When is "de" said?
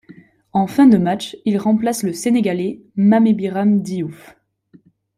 0.87-0.97